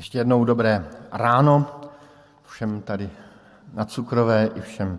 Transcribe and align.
Ještě 0.00 0.18
jednou 0.18 0.44
dobré 0.44 0.88
ráno 1.12 1.80
všem 2.42 2.82
tady 2.82 3.10
na 3.72 3.84
cukrové 3.84 4.46
i 4.54 4.60
všem 4.60 4.98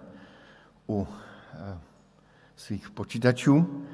u 0.90 1.08
eh, 1.54 1.78
svých 2.56 2.90
počítačů. 2.90 3.86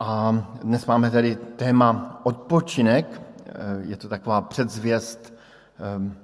A 0.00 0.32
dnes 0.62 0.86
máme 0.86 1.10
tady 1.10 1.36
téma 1.36 2.20
odpočinek. 2.22 3.22
Je 3.80 3.96
to 3.96 4.08
taková 4.08 4.40
předzvěst 4.40 5.32
eh, 5.32 6.14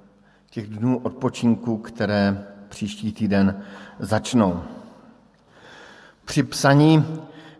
těch 0.50 0.66
dnů 0.66 0.98
odpočinku, 0.98 1.78
které 1.78 2.46
příští 2.68 3.12
týden 3.12 3.62
začnou. 3.98 4.62
Při 6.24 6.42
psaní 6.42 7.04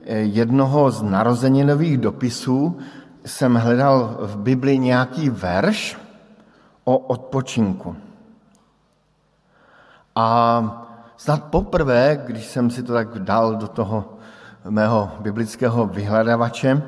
jednoho 0.07 0.91
z 0.91 1.03
narozeninových 1.03 1.99
dopisů 1.99 2.79
jsem 3.25 3.55
hledal 3.55 4.19
v 4.21 4.37
Bibli 4.37 4.79
nějaký 4.79 5.31
verš 5.31 5.99
o 6.85 6.99
odpočinku. 6.99 7.97
A 10.15 10.87
snad 11.17 11.45
poprvé, 11.45 12.23
když 12.27 12.47
jsem 12.47 12.71
si 12.71 12.83
to 12.83 12.93
tak 12.93 13.19
dal 13.19 13.55
do 13.55 13.69
toho 13.69 14.19
mého 14.69 15.11
biblického 15.21 15.87
vyhledavače, 15.87 16.83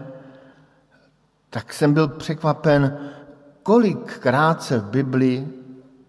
tak 1.50 1.72
jsem 1.72 1.94
byl 1.94 2.08
překvapen, 2.08 2.98
kolikrát 3.62 4.62
se 4.62 4.78
v 4.78 4.84
Bibli 4.84 5.48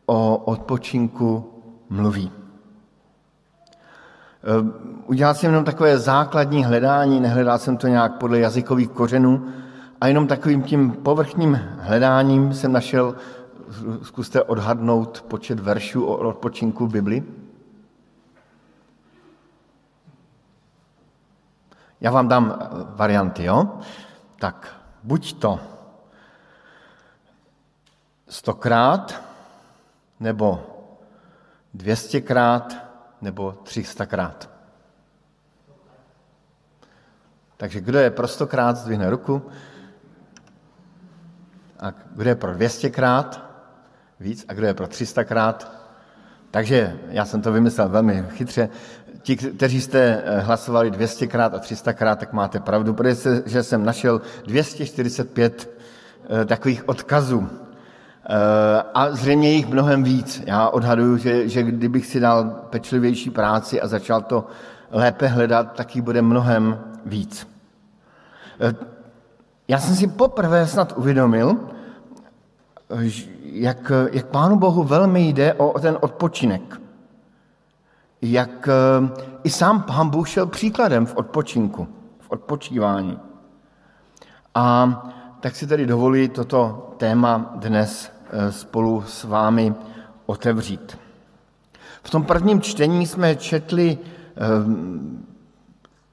o 0.05 0.37
odpočinku 0.37 1.61
mluví. 1.89 2.38
Ehm, 4.43 4.73
udělal 5.05 5.33
jsem 5.33 5.51
jenom 5.51 5.65
takové 5.65 5.97
základní 5.97 6.65
hledání, 6.65 7.19
nehledal 7.19 7.57
jsem 7.57 7.77
to 7.77 7.87
nějak 7.87 8.17
podle 8.17 8.39
jazykových 8.39 8.89
kořenů 8.89 9.47
a 10.01 10.07
jenom 10.07 10.27
takovým 10.27 10.63
tím 10.63 10.91
povrchním 10.91 11.59
hledáním 11.79 12.53
jsem 12.53 12.71
našel, 12.71 13.15
zkuste 14.03 14.43
odhadnout 14.43 15.21
počet 15.27 15.59
veršů 15.59 16.05
o 16.05 16.17
odpočinku 16.17 16.87
v 16.87 16.91
Bibli. 16.91 17.23
Já 22.01 22.11
vám 22.11 22.27
dám 22.27 22.55
eh, 22.59 22.67
varianty, 22.95 23.43
jo? 23.43 23.79
Tak 24.39 24.75
buď 25.03 25.33
to 25.39 25.59
stokrát, 28.29 29.21
nebo 30.19 30.63
dvěstěkrát, 31.73 32.88
nebo 33.21 33.57
300krát. 33.63 34.49
Takže 37.57 37.81
kdo 37.81 37.99
je 37.99 38.09
pro 38.09 38.27
100krát, 38.27 38.75
zdvihne 38.75 39.09
ruku. 39.09 39.41
A 41.79 41.93
kdo 42.15 42.29
je 42.29 42.35
pro 42.35 42.51
200krát, 42.51 43.41
víc. 44.19 44.45
A 44.47 44.53
kdo 44.53 44.67
je 44.67 44.73
pro 44.73 44.85
300krát. 44.85 45.67
Takže 46.51 46.99
já 47.09 47.25
jsem 47.25 47.41
to 47.41 47.51
vymyslel 47.51 47.89
velmi 47.89 48.25
chytře. 48.29 48.69
Ti, 49.21 49.35
kteří 49.35 49.81
jste 49.81 50.23
eh, 50.25 50.39
hlasovali 50.39 50.91
200krát 50.91 51.55
a 51.55 51.59
300krát, 51.59 52.15
tak 52.15 52.33
máte 52.33 52.59
pravdu, 52.59 52.93
protože 52.93 53.63
jsem 53.63 53.85
našel 53.85 54.21
245 54.45 55.69
eh, 56.41 56.45
takových 56.45 56.89
odkazů 56.89 57.68
a 58.93 59.11
zřejmě 59.11 59.51
jich 59.51 59.67
mnohem 59.67 60.03
víc. 60.03 60.43
Já 60.45 60.69
odhaduju, 60.69 61.17
že, 61.17 61.49
že 61.49 61.63
kdybych 61.63 62.05
si 62.05 62.19
dal 62.19 62.43
pečlivější 62.69 63.29
práci 63.29 63.81
a 63.81 63.87
začal 63.87 64.21
to 64.21 64.47
lépe 64.91 65.27
hledat, 65.27 65.73
tak 65.73 65.95
jich 65.95 66.03
bude 66.03 66.21
mnohem 66.21 66.79
víc. 67.05 67.47
Eh, 68.59 68.75
já 69.67 69.79
jsem 69.79 69.95
si 69.95 70.07
poprvé 70.07 70.67
snad 70.67 70.93
uvědomil, 70.97 71.57
jak, 73.43 73.91
jak 74.11 74.25
Pánu 74.25 74.59
Bohu 74.59 74.83
velmi 74.83 75.27
jde 75.27 75.53
o 75.53 75.79
ten 75.79 75.97
odpočinek. 76.01 76.81
Jak 78.21 78.67
eh, 78.67 79.09
i 79.43 79.49
sám 79.49 79.81
Pán 79.81 80.09
Bůh 80.09 80.29
šel 80.29 80.45
příkladem 80.45 81.05
v 81.05 81.15
odpočinku, 81.15 81.87
v 82.19 82.31
odpočívání. 82.31 83.19
A 84.55 84.93
tak 85.39 85.55
si 85.55 85.67
tedy 85.67 85.85
dovolí 85.85 86.29
toto 86.29 86.93
téma 86.97 87.51
dnes 87.55 88.18
Eh, 88.18 88.18
spolu 88.49 89.03
s 89.07 89.23
vámi 89.23 89.73
otevřít. 90.25 90.97
V 92.03 92.09
tom 92.09 92.23
prvním 92.23 92.61
čtení 92.61 93.07
jsme 93.07 93.35
četli 93.35 93.97
eh, 93.97 94.39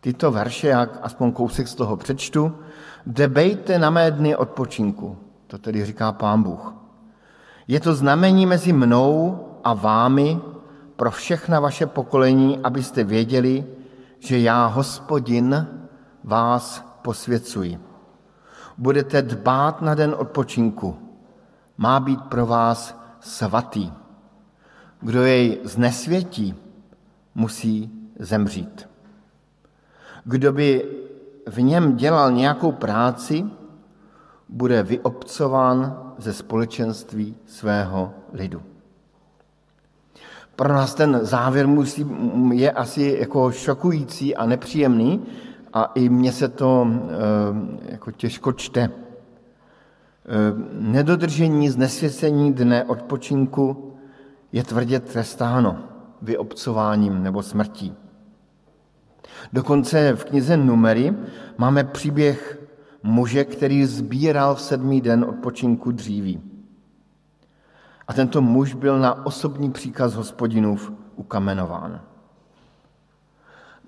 tyto 0.00 0.30
verše, 0.30 0.68
jak 0.68 0.98
aspoň 1.02 1.32
kousek 1.32 1.68
z 1.68 1.74
toho 1.74 1.96
přečtu. 1.96 2.52
Debejte 3.06 3.78
na 3.78 3.90
mé 3.90 4.10
dny 4.10 4.36
odpočinku, 4.36 5.16
to 5.46 5.58
tedy 5.58 5.84
říká 5.84 6.12
pán 6.12 6.42
Bůh. 6.42 6.74
Je 7.68 7.80
to 7.80 7.94
znamení 7.94 8.46
mezi 8.46 8.72
mnou 8.72 9.40
a 9.64 9.74
vámi 9.74 10.40
pro 10.96 11.10
všechna 11.10 11.60
vaše 11.60 11.86
pokolení, 11.86 12.58
abyste 12.58 13.04
věděli, 13.04 13.64
že 14.18 14.38
já, 14.38 14.66
hospodin, 14.66 15.66
vás 16.24 16.84
posvěcuji. 17.02 17.78
Budete 18.78 19.22
dbát 19.22 19.82
na 19.82 19.94
den 19.94 20.14
odpočinku, 20.18 21.05
má 21.78 22.00
být 22.00 22.20
pro 22.20 22.46
vás 22.46 23.00
svatý. 23.20 23.92
Kdo 25.00 25.22
jej 25.22 25.60
znesvětí, 25.64 26.54
musí 27.34 27.90
zemřít. 28.18 28.88
Kdo 30.24 30.52
by 30.52 30.84
v 31.48 31.62
něm 31.62 31.96
dělal 31.96 32.32
nějakou 32.32 32.72
práci, 32.72 33.44
bude 34.48 34.82
vyobcován 34.82 36.02
ze 36.18 36.32
společenství 36.32 37.36
svého 37.46 38.12
lidu. 38.32 38.62
Pro 40.56 40.68
nás 40.68 40.94
ten 40.94 41.18
závěr 41.22 41.66
musí, 41.66 42.06
je 42.52 42.70
asi 42.70 43.16
jako 43.20 43.52
šokující 43.52 44.36
a 44.36 44.46
nepříjemný 44.46 45.26
a 45.72 45.84
i 45.94 46.08
mně 46.08 46.32
se 46.32 46.48
to 46.48 46.88
e, 46.88 47.92
jako 47.92 48.10
těžko 48.10 48.52
čte. 48.52 48.90
Eh, 50.28 50.54
nedodržení 50.72 51.70
znesvěcení 51.70 52.52
dne 52.52 52.84
odpočinku 52.84 53.94
je 54.52 54.64
tvrdě 54.64 55.00
trestáno 55.00 55.78
vyobcováním 56.22 57.22
nebo 57.22 57.42
smrtí. 57.42 57.94
Dokonce 59.52 60.12
v 60.12 60.24
knize 60.24 60.56
Numery 60.56 61.14
máme 61.58 61.84
příběh 61.84 62.62
muže, 63.02 63.44
který 63.44 63.84
sbíral 63.84 64.54
v 64.54 64.60
sedmý 64.60 65.00
den 65.00 65.24
odpočinku 65.28 65.92
dříví. 65.92 66.42
A 68.08 68.12
tento 68.12 68.42
muž 68.42 68.74
byl 68.74 68.98
na 68.98 69.26
osobní 69.26 69.70
příkaz 69.70 70.14
hospodinův 70.14 70.92
ukamenován. 71.16 72.00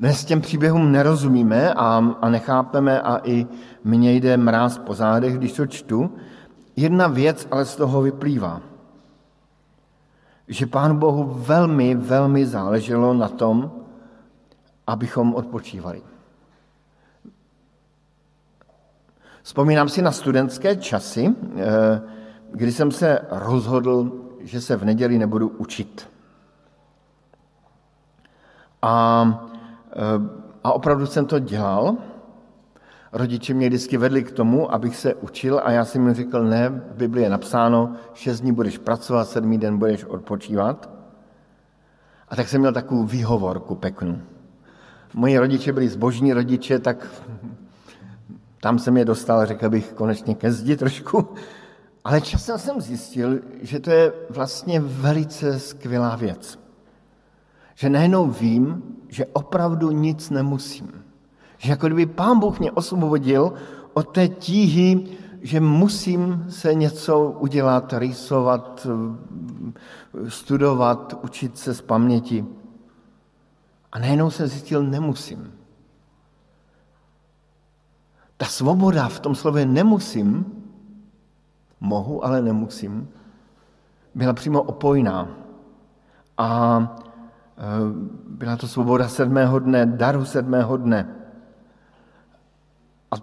Dnes 0.01 0.25
těm 0.25 0.41
příběhům 0.41 0.93
nerozumíme 0.93 1.75
a, 1.75 2.15
a 2.21 2.29
nechápeme 2.29 3.01
a 3.01 3.21
i 3.25 3.47
mně 3.85 4.13
jde 4.13 4.37
mráz 4.37 4.79
po 4.79 4.95
zádech, 4.95 5.39
když 5.39 5.53
to 5.53 5.67
čtu. 5.67 6.17
Jedna 6.77 7.07
věc 7.07 7.49
ale 7.51 7.65
z 7.65 7.77
toho 7.77 8.03
vyplývá, 8.03 8.61
že 10.49 10.67
Pánu 10.67 10.99
Bohu 10.99 11.25
velmi, 11.25 11.95
velmi 11.95 12.47
záleželo 12.47 13.15
na 13.15 13.29
tom, 13.29 13.73
abychom 14.87 15.35
odpočívali. 15.35 16.03
Vzpomínám 19.43 19.89
si 19.89 20.03
na 20.03 20.13
studentské 20.13 20.77
časy, 20.77 21.35
eh, 21.57 22.03
kdy 22.51 22.73
jsem 22.73 22.91
se 22.91 23.19
rozhodl, 23.31 24.13
že 24.41 24.61
se 24.61 24.77
v 24.77 24.85
neděli 24.85 25.19
nebudu 25.19 25.49
učit. 25.49 26.11
A 28.83 29.25
a 30.65 30.73
opravdu 30.73 31.07
jsem 31.07 31.27
to 31.27 31.39
dělal. 31.39 31.97
Rodiče 33.13 33.55
mě 33.55 33.69
vždycky 33.69 33.97
vedli 33.97 34.25
k 34.25 34.33
tomu, 34.33 34.75
abych 34.75 34.97
se 34.97 35.15
učil 35.15 35.61
a 35.65 35.71
já 35.71 35.85
jsem 35.85 36.07
jim 36.07 36.15
řekl, 36.15 36.45
ne, 36.45 36.69
v 36.69 36.97
Biblii 36.97 37.25
je 37.25 37.31
napsáno, 37.31 37.93
šest 38.15 38.41
dní 38.41 38.53
budeš 38.53 38.79
pracovat, 38.79 39.29
sedmý 39.29 39.59
den 39.59 39.79
budeš 39.79 40.05
odpočívat. 40.05 40.91
A 42.29 42.37
tak 42.37 42.49
jsem 42.49 42.61
měl 42.61 42.73
takovou 42.73 43.05
výhovorku 43.05 43.75
peknu. 43.75 44.23
Moji 45.15 45.39
rodiče 45.39 45.73
byli 45.73 45.89
zbožní 45.89 46.33
rodiče, 46.33 46.79
tak 46.79 47.07
tam 48.61 48.79
jsem 48.79 48.97
je 48.97 49.05
dostal, 49.05 49.47
řekl 49.47 49.71
bych, 49.71 49.93
konečně 49.93 50.35
ke 50.35 50.53
zdi 50.53 50.77
trošku. 50.77 51.29
Ale 52.05 52.21
časem 52.21 52.59
jsem 52.59 52.81
zjistil, 52.81 53.41
že 53.63 53.81
to 53.81 53.91
je 53.91 54.13
vlastně 54.31 54.81
velice 54.81 55.61
skvělá 55.61 56.17
věc. 56.17 56.59
Že 57.79 57.89
najednou 57.89 58.31
vím, 58.31 58.83
že 59.09 59.27
opravdu 59.27 59.91
nic 59.91 60.31
nemusím. 60.31 61.05
Že 61.59 61.71
jako 61.71 61.87
kdyby 61.87 62.07
pán 62.07 62.39
Bůh 62.39 62.59
mě 62.61 62.73
osvobodil 62.73 63.53
od 63.95 64.03
té 64.03 64.29
tíhy, 64.29 65.07
že 65.43 65.61
musím 65.61 66.47
se 66.49 66.75
něco 66.75 67.31
udělat, 67.31 67.95
rýsovat, 67.99 68.87
studovat, 70.29 71.21
učit 71.23 71.59
se 71.59 71.75
z 71.75 71.81
paměti. 71.81 72.47
A 73.93 73.99
najednou 73.99 74.31
jsem 74.31 74.47
zjistil, 74.47 74.83
nemusím. 74.83 75.53
Ta 78.37 78.47
svoboda 78.47 79.09
v 79.09 79.21
tom 79.21 79.35
slově 79.35 79.67
nemusím, 79.67 80.47
mohu, 81.81 82.25
ale 82.25 82.43
nemusím, 82.43 83.09
byla 84.15 84.33
přímo 84.33 84.63
opojná. 84.63 85.29
A 86.39 86.49
byla 88.29 88.57
to 88.57 88.69
svoboda 88.69 89.09
sedmého 89.09 89.59
dne, 89.59 89.87
daru 89.87 90.25
sedmého 90.25 90.77
dne. 90.77 91.15
A 93.11 93.17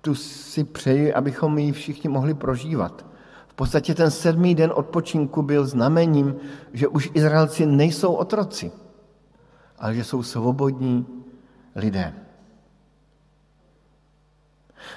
tu 0.00 0.14
si 0.14 0.64
přeji, 0.64 1.14
abychom 1.14 1.58
ji 1.58 1.72
všichni 1.72 2.10
mohli 2.10 2.34
prožívat. 2.34 3.06
V 3.48 3.54
podstatě 3.54 3.94
ten 3.94 4.10
sedmý 4.10 4.54
den 4.54 4.72
odpočinku 4.74 5.42
byl 5.42 5.66
znamením, 5.66 6.36
že 6.72 6.88
už 6.88 7.10
Izraelci 7.14 7.66
nejsou 7.66 8.12
otroci, 8.12 8.72
ale 9.78 9.94
že 9.94 10.04
jsou 10.04 10.22
svobodní 10.22 11.06
lidé. 11.74 12.14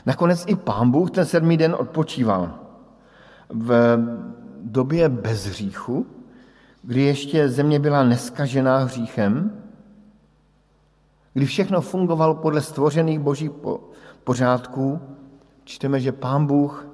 Nakonec 0.06 0.44
i 0.48 0.56
pán 0.56 0.92
Bůh 0.92 1.12
ten 1.12 1.26
sedmý 1.26 1.58
den 1.58 1.76
odpočíval. 1.80 2.60
V 3.50 3.98
době 4.62 5.10
bez 5.10 5.46
hříchu, 5.46 6.06
kdy 6.88 7.02
ještě 7.02 7.50
země 7.50 7.80
byla 7.80 8.04
neskažená 8.04 8.78
hříchem, 8.78 9.62
kdy 11.34 11.46
všechno 11.46 11.82
fungovalo 11.82 12.36
podle 12.36 12.62
stvořených 12.62 13.20
božích 13.20 13.52
pořádků, 14.24 15.02
čteme, 15.64 16.00
že 16.00 16.12
pán 16.12 16.46
Bůh 16.46 16.88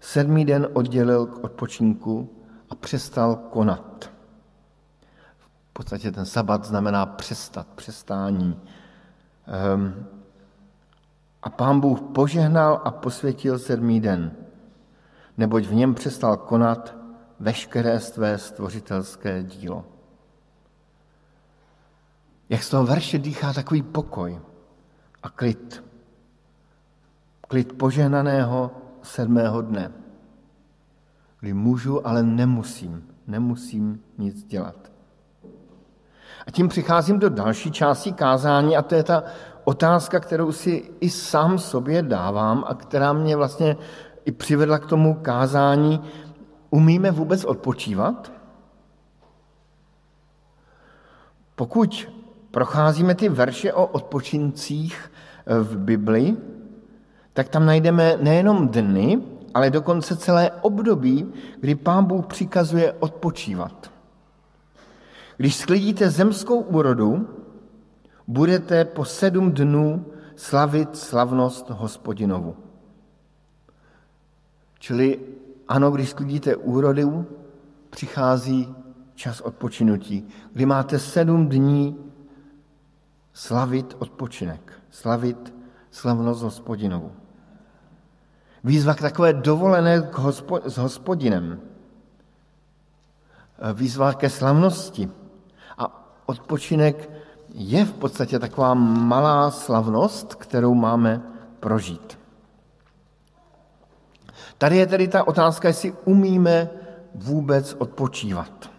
sedmý 0.00 0.44
den 0.44 0.68
oddělil 0.72 1.26
k 1.26 1.44
odpočinku 1.44 2.30
a 2.70 2.74
přestal 2.74 3.36
konat. 3.36 4.10
V 5.68 5.72
podstatě 5.72 6.12
ten 6.12 6.26
sabat 6.26 6.64
znamená 6.64 7.06
přestat, 7.06 7.66
přestání. 7.74 8.60
Um, 9.74 9.94
a 11.42 11.50
pán 11.50 11.80
Bůh 11.80 12.00
požehnal 12.00 12.80
a 12.84 12.90
posvětil 12.90 13.58
sedmý 13.58 14.00
den, 14.00 14.32
neboť 15.36 15.64
v 15.64 15.74
něm 15.74 15.94
přestal 15.94 16.36
konat 16.36 17.05
veškeré 17.40 18.00
své 18.00 18.38
stvořitelské 18.38 19.42
dílo. 19.42 19.84
Jak 22.48 22.62
z 22.62 22.70
toho 22.70 22.86
verše 22.86 23.18
dýchá 23.18 23.52
takový 23.52 23.82
pokoj 23.82 24.40
a 25.22 25.30
klid. 25.30 25.84
Klid 27.48 27.72
požehnaného 27.72 28.70
sedmého 29.02 29.62
dne, 29.62 29.92
kdy 31.40 31.54
můžu, 31.54 32.06
ale 32.06 32.22
nemusím, 32.22 33.08
nemusím 33.26 34.02
nic 34.18 34.44
dělat. 34.44 34.92
A 36.46 36.50
tím 36.50 36.68
přicházím 36.68 37.18
do 37.18 37.30
další 37.30 37.70
části 37.70 38.12
kázání 38.12 38.76
a 38.76 38.82
to 38.82 38.94
je 38.94 39.02
ta 39.02 39.22
otázka, 39.64 40.20
kterou 40.20 40.52
si 40.52 40.90
i 41.00 41.10
sám 41.10 41.58
sobě 41.58 42.02
dávám 42.02 42.64
a 42.66 42.74
která 42.74 43.12
mě 43.12 43.36
vlastně 43.36 43.76
i 44.24 44.32
přivedla 44.32 44.78
k 44.78 44.86
tomu 44.86 45.14
kázání, 45.14 46.00
umíme 46.76 47.10
vůbec 47.10 47.44
odpočívat? 47.44 48.32
Pokud 51.54 52.08
procházíme 52.50 53.14
ty 53.14 53.28
verše 53.28 53.72
o 53.72 53.86
odpočincích 53.86 55.12
v 55.46 55.78
Bibli, 55.78 56.36
tak 57.32 57.48
tam 57.48 57.66
najdeme 57.66 58.16
nejenom 58.20 58.68
dny, 58.68 59.22
ale 59.54 59.70
dokonce 59.70 60.16
celé 60.16 60.50
období, 60.50 61.32
kdy 61.60 61.74
Pán 61.74 62.04
Bůh 62.04 62.26
přikazuje 62.26 62.92
odpočívat. 62.92 63.90
Když 65.36 65.56
sklidíte 65.56 66.10
zemskou 66.10 66.60
úrodu, 66.60 67.28
budete 68.26 68.84
po 68.84 69.04
sedm 69.04 69.52
dnů 69.52 70.06
slavit 70.36 70.96
slavnost 70.96 71.70
hospodinovu. 71.70 72.56
Čili 74.78 75.20
ano, 75.68 75.90
když 75.90 76.10
sklidíte 76.10 76.56
úrodu, 76.56 77.26
přichází 77.90 78.74
čas 79.14 79.40
odpočinutí, 79.40 80.28
kdy 80.52 80.66
máte 80.66 80.98
sedm 80.98 81.48
dní 81.48 81.96
slavit 83.32 83.96
odpočinek, 83.98 84.72
slavit 84.90 85.54
slavnost 85.90 86.42
hospodinovu. 86.42 87.12
Výzva 88.64 88.94
k 88.94 89.00
takové 89.00 89.32
dovolené 89.32 90.10
s 90.64 90.76
hospodinem. 90.76 91.60
Výzva 93.74 94.12
ke 94.14 94.30
slavnosti. 94.30 95.10
A 95.78 95.86
odpočinek 96.26 97.10
je 97.54 97.84
v 97.84 97.92
podstatě 97.92 98.38
taková 98.38 98.74
malá 98.74 99.50
slavnost, 99.50 100.34
kterou 100.34 100.74
máme 100.74 101.22
prožít. 101.60 102.18
Tady 104.58 104.76
je 104.76 104.86
tedy 104.86 105.08
ta 105.08 105.26
otázka, 105.28 105.68
jestli 105.68 105.92
umíme 106.04 106.70
vůbec 107.14 107.74
odpočívat. 107.78 108.70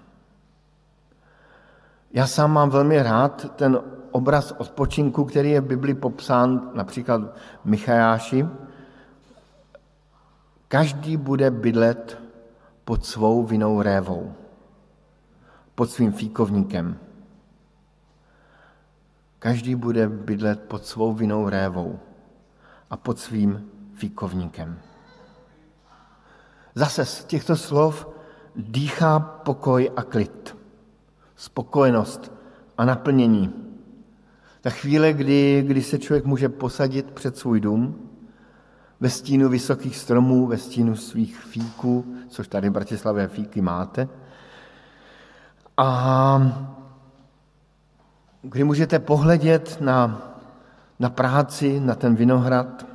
Já 2.12 2.28
sám 2.28 2.54
mám 2.54 2.70
velmi 2.70 3.04
rád 3.04 3.56
ten 3.56 3.80
obraz 4.12 4.52
odpočinku, 4.52 5.26
který 5.26 5.52
je 5.52 5.62
v 5.62 5.66
Bibli 5.66 5.94
popsán 5.94 6.72
například 6.74 7.22
Michajáši, 7.66 8.46
Každý 10.68 11.18
bude 11.18 11.52
bydlet 11.52 12.22
pod 12.86 13.06
svou 13.06 13.44
vinou 13.44 13.82
révou, 13.82 14.34
pod 15.76 15.90
svým 15.90 16.12
fíkovníkem. 16.12 17.00
Každý 19.40 19.76
bude 19.76 20.10
bydlet 20.10 20.62
pod 20.62 20.86
svou 20.86 21.14
vinou 21.14 21.50
révou 21.50 22.00
a 22.90 22.98
pod 22.98 23.20
svým 23.20 23.70
fíkovníkem. 23.94 24.80
Zase 26.78 27.06
z 27.06 27.26
těchto 27.26 27.56
slov 27.56 28.08
dýchá 28.56 29.20
pokoj 29.20 29.92
a 29.96 30.04
klid, 30.04 30.58
spokojenost 31.36 32.32
a 32.78 32.86
naplnění. 32.86 33.54
Ta 34.62 34.70
chvíle, 34.70 35.14
kdy, 35.14 35.64
kdy 35.68 35.84
se 35.84 36.00
člověk 36.00 36.26
může 36.26 36.50
posadit 36.50 37.12
před 37.12 37.38
svůj 37.38 37.60
dům, 37.60 38.10
ve 39.00 39.10
stínu 39.10 39.50
vysokých 39.50 39.98
stromů, 39.98 40.48
ve 40.48 40.58
stínu 40.58 40.96
svých 40.96 41.40
fíků, 41.40 42.16
což 42.30 42.48
tady 42.48 42.70
v 42.70 42.74
Bratislavě 42.74 43.28
fíky 43.28 43.62
máte. 43.62 44.08
A 45.78 46.52
kdy 48.42 48.64
můžete 48.64 49.00
pohledět 49.00 49.78
na, 49.82 50.22
na 51.00 51.10
práci, 51.10 51.80
na 51.80 51.96
ten 51.96 52.16
vinohrad, 52.16 52.86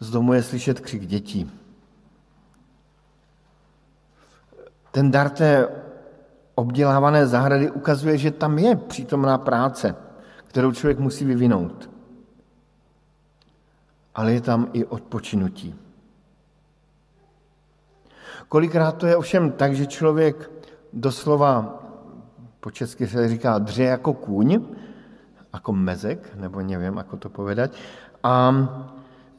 z 0.00 0.10
domu 0.10 0.32
je 0.32 0.42
slyšet 0.42 0.80
křik 0.80 1.06
dětí. 1.06 1.63
Ten 4.94 5.10
dar 5.10 5.30
té 5.30 5.68
obdělávané 6.54 7.26
zahrady 7.26 7.70
ukazuje, 7.70 8.18
že 8.18 8.30
tam 8.30 8.58
je 8.58 8.76
přítomná 8.76 9.38
práce, 9.38 9.96
kterou 10.46 10.72
člověk 10.72 10.98
musí 10.98 11.24
vyvinout 11.24 11.94
ale 14.14 14.32
je 14.32 14.40
tam 14.40 14.70
i 14.72 14.84
odpočinutí. 14.84 15.74
Kolikrát 18.48 18.92
to 18.92 19.06
je 19.06 19.16
ovšem 19.16 19.50
tak, 19.50 19.74
že 19.74 19.86
člověk 19.86 20.50
doslova, 20.92 21.82
po 22.60 22.70
česky 22.70 23.06
se 23.06 23.28
říká 23.28 23.58
dře 23.58 23.82
jako 23.82 24.12
kůň, 24.14 24.64
jako 25.54 25.72
mezek, 25.72 26.34
nebo 26.34 26.60
nevím, 26.60 26.96
jako 26.96 27.16
to 27.16 27.28
povedať, 27.28 27.76
a 28.22 28.54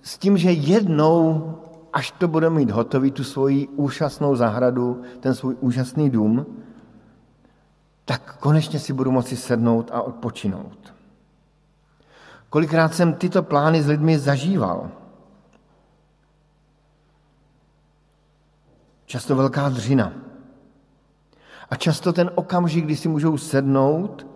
s 0.01 0.17
tím, 0.17 0.37
že 0.37 0.51
jednou, 0.51 1.53
až 1.95 2.11
to 2.11 2.27
bude 2.27 2.49
mít 2.49 2.71
hotový, 2.71 3.11
tu 3.11 3.23
svoji 3.23 3.67
úžasnou 3.67 4.35
zahradu, 4.35 5.01
ten 5.19 5.35
svůj 5.35 5.55
úžasný 5.59 6.09
dům, 6.09 6.45
tak 8.05 8.37
konečně 8.37 8.79
si 8.79 8.93
budu 8.93 9.11
moci 9.11 9.37
sednout 9.37 9.91
a 9.93 10.01
odpočinout. 10.01 10.93
Kolikrát 12.49 12.93
jsem 12.93 13.13
tyto 13.13 13.43
plány 13.43 13.83
s 13.83 13.87
lidmi 13.87 14.19
zažíval. 14.19 14.91
Často 19.05 19.35
velká 19.35 19.69
dřina. 19.69 20.13
A 21.69 21.75
často 21.75 22.13
ten 22.13 22.31
okamžik, 22.35 22.85
kdy 22.85 22.95
si 22.95 23.07
můžou 23.07 23.37
sednout 23.37 24.27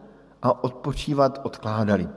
a 0.41 0.63
odpočívat, 0.63 1.39
odkládali. 1.43 2.09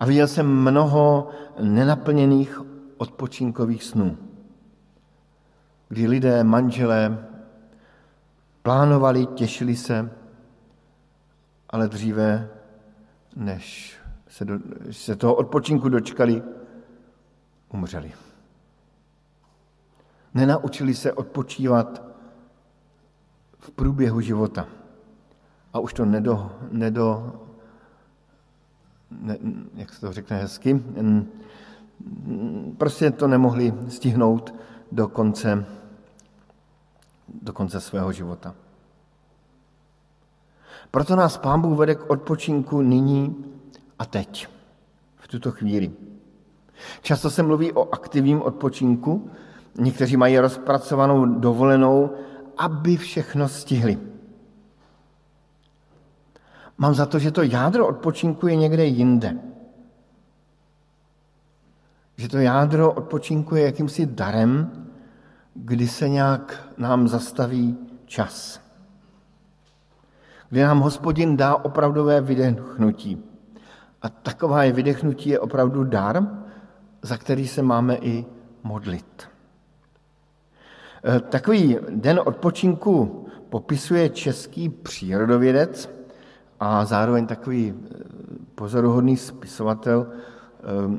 A 0.00 0.06
viděl 0.06 0.28
jsem 0.28 0.46
mnoho 0.46 1.28
nenaplněných 1.60 2.60
odpočinkových 2.96 3.84
snů, 3.84 4.18
kdy 5.88 6.06
lidé, 6.06 6.44
manželé 6.44 7.26
plánovali, 8.62 9.26
těšili 9.26 9.76
se, 9.76 10.10
ale 11.70 11.88
dříve 11.88 12.48
než 13.36 13.96
se, 14.28 14.44
do, 14.44 14.58
se 14.90 15.16
toho 15.16 15.34
odpočinku 15.34 15.88
dočkali, 15.88 16.42
umřeli. 17.72 18.12
Nenaučili 20.34 20.94
se 20.94 21.12
odpočívat 21.12 22.02
v 23.58 23.70
průběhu 23.70 24.20
života. 24.20 24.66
A 25.72 25.78
už 25.78 25.92
to 25.92 26.04
nedo, 26.04 26.52
nedo, 26.70 27.32
ne, 29.10 29.38
jak 29.74 29.92
se 29.92 30.00
to 30.00 30.12
řekne 30.12 30.36
hezky, 30.36 30.82
prostě 32.78 33.10
to 33.10 33.28
nemohli 33.28 33.74
stihnout 33.88 34.54
do 34.92 35.08
konce, 35.08 35.66
do 37.42 37.52
konce 37.52 37.80
svého 37.80 38.12
života. 38.12 38.54
Proto 40.90 41.16
nás 41.16 41.38
Pán 41.38 41.60
Bůh 41.60 41.78
vede 41.78 41.94
k 41.94 42.10
odpočinku 42.10 42.80
nyní 42.82 43.44
a 43.98 44.04
teď, 44.04 44.48
v 45.16 45.28
tuto 45.28 45.50
chvíli. 45.50 45.92
Často 47.02 47.30
se 47.30 47.42
mluví 47.42 47.72
o 47.72 47.94
aktivním 47.94 48.42
odpočinku, 48.42 49.30
někteří 49.78 50.16
mají 50.16 50.38
rozpracovanou 50.38 51.24
dovolenou, 51.26 52.10
aby 52.58 52.96
všechno 52.96 53.48
stihli. 53.48 54.09
Mám 56.80 56.94
za 56.94 57.06
to, 57.06 57.18
že 57.18 57.30
to 57.30 57.42
jádro 57.42 57.86
odpočinku 57.86 58.46
je 58.46 58.56
někde 58.56 58.84
jinde. 58.84 59.38
Že 62.16 62.28
to 62.28 62.38
jádro 62.38 62.92
odpočinku 62.92 63.56
je 63.56 63.64
jakýmsi 63.64 64.06
darem, 64.06 64.72
kdy 65.54 65.88
se 65.88 66.08
nějak 66.08 66.68
nám 66.78 67.08
zastaví 67.08 67.78
čas. 68.06 68.60
Kdy 70.48 70.62
nám 70.62 70.80
hospodin 70.80 71.36
dá 71.36 71.56
opravdové 71.56 72.20
vydechnutí. 72.20 73.22
A 74.02 74.08
takové 74.08 74.72
vydechnutí 74.72 75.28
je 75.28 75.40
opravdu 75.40 75.84
dar, 75.84 76.22
za 77.02 77.16
který 77.16 77.48
se 77.48 77.62
máme 77.62 77.96
i 77.96 78.26
modlit. 78.62 79.28
E, 81.04 81.20
takový 81.20 81.78
den 81.90 82.20
odpočinku 82.24 83.26
popisuje 83.48 84.08
český 84.08 84.68
přírodovědec 84.68 85.99
a 86.60 86.84
zároveň 86.84 87.26
takový 87.26 87.68
e, 87.68 87.74
pozoruhodný 88.54 89.16
spisovatel, 89.16 90.06
e, 90.06 90.12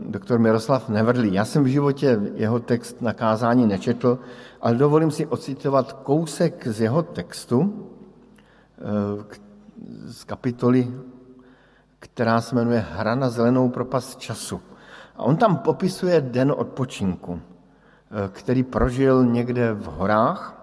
doktor 0.10 0.40
Miroslav 0.40 0.90
Nevrdlý. 0.90 1.34
Já 1.34 1.46
jsem 1.46 1.64
v 1.64 1.68
životě 1.68 2.20
jeho 2.36 2.60
text 2.60 3.02
na 3.02 3.14
kázání 3.14 3.66
nečetl, 3.66 4.20
ale 4.62 4.76
dovolím 4.76 5.12
si 5.12 5.26
ocitovat 5.26 5.94
kousek 5.94 6.68
z 6.68 6.82
jeho 6.82 7.04
textu 7.04 7.88
z 10.06 10.24
kapitoly, 10.24 10.94
která 12.00 12.42
se 12.42 12.56
jmenuje 12.56 12.86
Hra 12.92 13.16
na 13.16 13.30
zelenou 13.30 13.70
propast 13.70 14.20
času. 14.20 14.62
A 15.16 15.24
on 15.24 15.38
tam 15.38 15.58
popisuje 15.58 16.22
den 16.22 16.54
odpočinku, 16.58 17.40
eh, 17.40 18.30
který 18.32 18.64
prožil 18.64 19.26
někde 19.26 19.74
v 19.74 19.86
horách, 19.86 20.58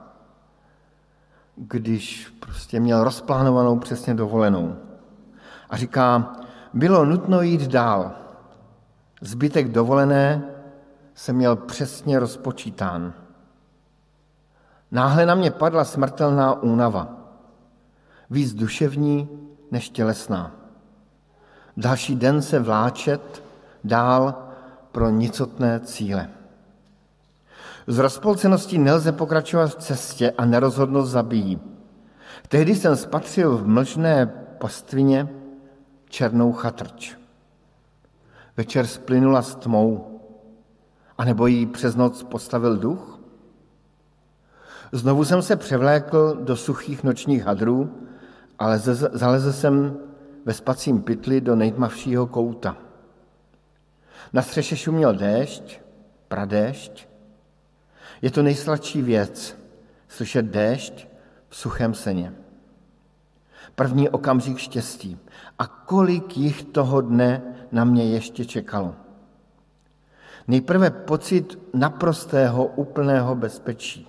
když 1.56 2.32
prostě 2.40 2.80
měl 2.80 3.04
rozplánovanou 3.04 3.78
přesně 3.78 4.14
dovolenou. 4.14 4.76
A 5.70 5.76
říká, 5.76 6.32
bylo 6.74 7.04
nutno 7.04 7.42
jít 7.42 7.62
dál. 7.62 8.12
Zbytek 9.20 9.68
dovolené 9.68 10.42
se 11.14 11.32
měl 11.32 11.56
přesně 11.56 12.18
rozpočítán. 12.18 13.12
Náhle 14.90 15.26
na 15.26 15.34
mě 15.34 15.50
padla 15.50 15.84
smrtelná 15.84 16.62
únava. 16.62 17.08
Víc 18.30 18.54
duševní 18.54 19.28
než 19.70 19.88
tělesná. 19.88 20.52
Další 21.76 22.16
den 22.16 22.42
se 22.42 22.58
vláčet 22.58 23.42
dál 23.84 24.34
pro 24.92 25.10
nicotné 25.10 25.80
cíle. 25.80 26.28
Z 27.86 27.98
rozpolceností 27.98 28.78
nelze 28.78 29.12
pokračovat 29.12 29.66
v 29.66 29.74
cestě 29.74 30.30
a 30.30 30.44
nerozhodnost 30.44 31.10
zabíjí. 31.10 31.60
Tehdy 32.48 32.74
jsem 32.74 32.96
spatřil 32.96 33.56
v 33.56 33.66
mlžné 33.66 34.26
pastvině 34.58 35.28
černou 36.08 36.52
chatrč. 36.52 37.16
Večer 38.56 38.86
splynula 38.86 39.42
s 39.42 39.54
tmou, 39.54 40.20
anebo 41.18 41.46
jí 41.46 41.66
přes 41.66 41.96
noc 41.96 42.22
postavil 42.22 42.76
duch? 42.76 43.20
Znovu 44.92 45.24
jsem 45.24 45.42
se 45.42 45.56
převlékl 45.56 46.38
do 46.40 46.56
suchých 46.56 47.04
nočních 47.04 47.42
hadrů, 47.42 48.08
ale 48.58 48.78
zalezl 49.12 49.52
jsem 49.52 49.96
ve 50.44 50.54
spacím 50.54 51.02
pytli 51.02 51.40
do 51.40 51.56
nejtmavšího 51.56 52.26
kouta. 52.26 52.76
Na 54.32 54.42
střeše 54.42 54.76
šuměl 54.76 55.14
déšť, 55.14 55.80
pradéšť. 56.28 57.08
Je 58.22 58.30
to 58.30 58.42
nejsladší 58.42 59.02
věc, 59.02 59.58
slyšet 60.08 60.46
déšť 60.46 61.06
v 61.48 61.56
suchém 61.56 61.94
seně. 61.94 62.32
První 63.78 64.08
okamžik 64.08 64.58
štěstí. 64.58 65.18
A 65.58 65.66
kolik 65.66 66.36
jich 66.36 66.64
toho 66.64 67.00
dne 67.00 67.42
na 67.72 67.84
mě 67.84 68.04
ještě 68.04 68.44
čekalo. 68.44 68.94
Nejprve 70.48 70.90
pocit 70.90 71.58
naprostého, 71.74 72.66
úplného 72.66 73.34
bezpečí. 73.34 74.08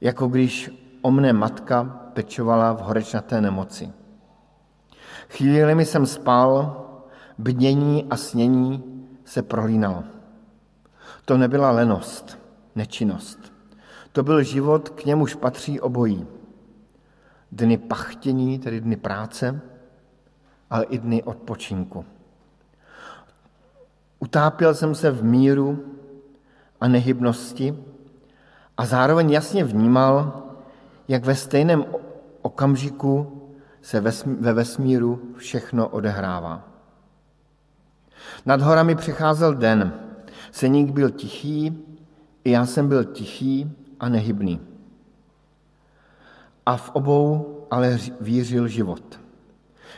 Jako 0.00 0.26
když 0.26 0.70
o 1.02 1.10
mne 1.10 1.32
matka 1.32 1.84
pečovala 2.12 2.72
v 2.72 2.80
horečnaté 2.80 3.40
nemoci. 3.40 3.92
Chvíli 5.28 5.84
jsem 5.84 6.06
spal, 6.06 6.82
bdění 7.38 8.06
a 8.10 8.16
snění 8.16 8.82
se 9.24 9.42
prolínalo. 9.42 10.04
To 11.24 11.36
nebyla 11.36 11.70
lenost, 11.70 12.38
nečinnost. 12.74 13.38
To 14.12 14.22
byl 14.22 14.42
život, 14.42 14.88
k 14.88 15.04
němuž 15.04 15.34
patří 15.34 15.80
obojí. 15.80 16.35
Dny 17.52 17.78
pachtění, 17.78 18.58
tedy 18.58 18.80
dny 18.80 18.96
práce, 18.96 19.60
ale 20.70 20.84
i 20.84 20.98
dny 20.98 21.22
odpočinku. 21.22 22.04
Utápěl 24.18 24.74
jsem 24.74 24.94
se 24.94 25.10
v 25.10 25.24
míru 25.24 25.84
a 26.80 26.88
nehybnosti 26.88 27.78
a 28.76 28.86
zároveň 28.86 29.30
jasně 29.30 29.64
vnímal, 29.64 30.42
jak 31.08 31.24
ve 31.24 31.34
stejném 31.34 31.84
okamžiku 32.42 33.42
se 33.82 34.00
ve 34.26 34.52
vesmíru 34.52 35.32
všechno 35.36 35.88
odehrává. 35.88 36.68
Nad 38.46 38.62
horami 38.62 38.94
přecházel 38.94 39.54
den. 39.54 39.92
Seník 40.50 40.90
byl 40.90 41.10
tichý, 41.10 41.84
i 42.44 42.50
já 42.50 42.66
jsem 42.66 42.88
byl 42.88 43.04
tichý 43.04 43.72
a 44.00 44.08
nehybný. 44.08 44.60
A 46.66 46.76
v 46.76 46.90
obou 46.90 47.56
ale 47.70 47.98
vířil 48.20 48.68
život. 48.68 49.20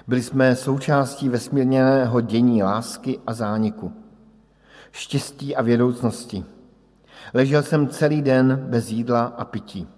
Byli 0.07 0.23
jsme 0.23 0.57
součástí 0.57 1.29
vesmírného 1.29 2.21
dění 2.21 2.63
lásky 2.63 3.21
a 3.27 3.35
zániku, 3.35 3.93
štěstí 4.93 5.57
a 5.57 5.63
vědoucnosti. 5.63 6.45
Ležel 7.35 7.63
jsem 7.63 7.89
celý 7.89 8.23
den 8.23 8.67
bez 8.71 8.91
jídla 8.91 9.25
a 9.25 9.45
pití, 9.45 9.89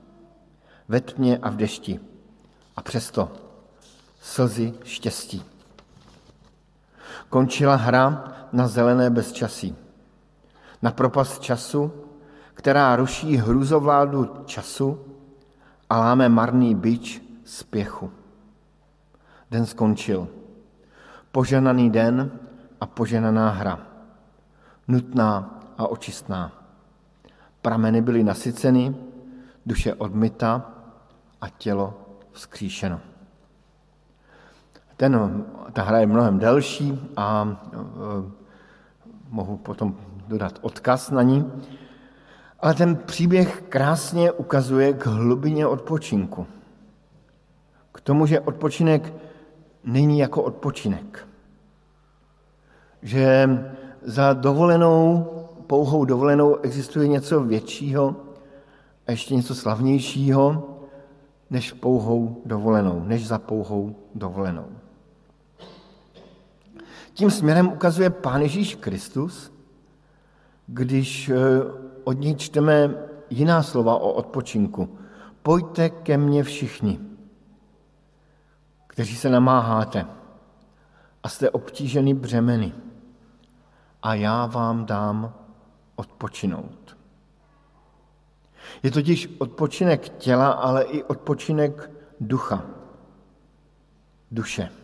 ve 0.89 1.01
tmě 1.01 1.39
a 1.39 1.51
v 1.51 1.57
dešti. 1.57 2.01
A 2.77 2.83
přesto 2.83 3.33
slzy 4.21 4.75
štěstí. 4.85 5.45
Končila 7.29 7.77
hra 7.77 8.33
na 8.53 8.69
zelené 8.69 9.11
bezčasí. 9.11 9.77
Na 10.83 10.91
propast 10.91 11.43
času, 11.43 11.93
která 12.55 12.97
ruší 12.97 13.37
hrůzovládu 13.37 14.31
času 14.45 15.10
a 15.91 15.99
láme 15.99 16.29
marný 16.29 16.75
byč 16.75 17.23
spěchu. 17.45 18.11
Den 19.51 19.67
skončil. 19.67 20.29
Poženaný 21.33 21.91
den 21.91 22.31
a 22.81 22.87
poženaná 22.87 23.51
hra. 23.51 23.87
Nutná 24.89 25.61
a 25.79 25.87
očistná. 25.87 26.53
Prameny 27.63 28.03
byly 28.03 28.25
nasyceny, 28.25 28.97
duše 29.67 29.95
odmyta 29.95 30.71
a 31.41 31.49
tělo 31.49 31.95
vzkříšeno. 32.33 33.01
Ten, 34.97 35.45
ta 35.73 35.83
hra 35.83 35.99
je 35.99 36.07
mnohem 36.07 36.39
delší 36.39 37.11
a 37.17 37.49
e, 37.49 37.77
mohu 39.29 39.57
potom 39.57 39.97
dodat 40.29 40.59
odkaz 40.63 41.11
na 41.11 41.23
ní. 41.23 41.53
Ale 42.63 42.75
ten 42.75 42.97
příběh 42.97 43.63
krásně 43.69 44.33
ukazuje 44.33 44.93
k 44.93 45.07
hlubině 45.07 45.67
odpočinku. 45.67 46.47
K 47.93 48.01
tomu, 48.01 48.27
že 48.27 48.41
odpočinek 48.41 49.15
není 49.85 50.19
jako 50.19 50.43
odpočinek. 50.43 51.29
Že 53.03 53.51
za 54.03 54.33
dovolenou, 54.33 55.27
pouhou 55.67 56.05
dovolenou 56.05 56.57
existuje 56.57 57.09
něco 57.09 57.41
většího 57.41 58.17
a 59.07 59.11
ještě 59.11 59.35
něco 59.35 59.55
slavnějšího 59.55 60.77
než 61.51 61.73
pouhou 61.73 62.43
dovolenou, 62.45 63.05
než 63.05 63.27
za 63.27 63.39
pouhou 63.39 63.97
dovolenou. 64.15 64.67
Tím 67.15 67.31
směrem 67.31 67.69
ukazuje 67.69 68.11
Pán 68.11 68.41
Ježíš 68.43 68.75
Kristus, 68.75 69.53
když 70.73 71.29
eh, 71.29 71.35
od 72.05 72.13
něj 72.13 72.35
čteme 72.35 72.95
jiná 73.31 73.63
slova 73.63 73.95
o 73.97 74.13
odpočinku. 74.13 74.99
Pojďte 75.43 75.91
ke 75.91 76.19
mně 76.19 76.43
všichni, 76.43 77.01
kteří 78.87 79.17
se 79.17 79.31
namáháte 79.31 80.07
a 81.23 81.29
jste 81.29 81.51
obtíženi 81.51 82.15
břemeny 82.15 82.73
a 84.03 84.15
já 84.15 84.47
vám 84.47 84.87
dám 84.87 85.35
odpočinout. 85.97 86.97
Je 88.83 88.91
totiž 88.91 89.29
odpočinek 89.39 90.09
těla, 90.09 90.51
ale 90.51 90.83
i 90.83 91.03
odpočinek 91.03 91.91
ducha, 92.21 92.63
duše. 94.31 94.80